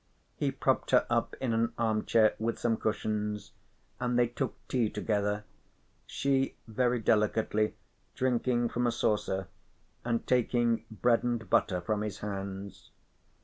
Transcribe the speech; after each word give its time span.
He 0.35 0.49
propped 0.51 0.89
her 0.89 1.05
up 1.11 1.35
in 1.39 1.53
an 1.53 1.73
armchair 1.77 2.33
with 2.39 2.57
some 2.57 2.75
cushions, 2.75 3.51
and 3.99 4.17
they 4.17 4.25
took 4.25 4.55
tea 4.67 4.89
together, 4.89 5.43
she 6.07 6.55
very 6.67 6.97
delicately 6.99 7.75
drinking 8.15 8.69
from 8.69 8.87
a 8.87 8.91
saucer 8.91 9.47
and 10.03 10.25
taking 10.25 10.85
bread 10.89 11.21
and 11.23 11.47
butter 11.47 11.81
from 11.81 12.01
his 12.01 12.17
hands. 12.17 12.89